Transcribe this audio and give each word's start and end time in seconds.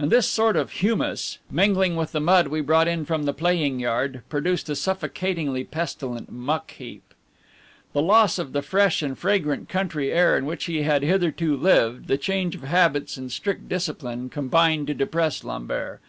And 0.00 0.10
this 0.10 0.26
sort 0.28 0.56
of 0.56 0.72
humus, 0.72 1.38
mingling 1.48 1.94
with 1.94 2.10
the 2.10 2.18
mud 2.18 2.48
we 2.48 2.60
brought 2.60 2.88
in 2.88 3.04
from 3.04 3.22
the 3.22 3.32
playing 3.32 3.78
yard, 3.78 4.24
produced 4.28 4.68
a 4.68 4.74
suffocatingly 4.74 5.62
pestilent 5.62 6.28
muck 6.32 6.72
heap. 6.72 7.14
The 7.92 8.02
loss 8.02 8.36
of 8.40 8.52
the 8.52 8.62
fresh 8.62 9.00
and 9.00 9.16
fragrant 9.16 9.68
country 9.68 10.10
air 10.10 10.36
in 10.36 10.44
which 10.44 10.64
he 10.64 10.82
had 10.82 11.04
hitherto 11.04 11.56
lived, 11.56 12.08
the 12.08 12.18
change 12.18 12.56
of 12.56 12.64
habits 12.64 13.16
and 13.16 13.30
strict 13.30 13.68
discipline, 13.68 14.28
combined 14.28 14.88
to 14.88 14.94
depress 14.94 15.44
Lambert. 15.44 16.00